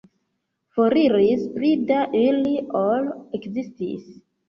Foriris 0.77 1.45
pli 1.59 1.71
da 1.93 2.01
ili, 2.25 2.57
ol 2.83 3.11
ekzistis. 3.43 4.15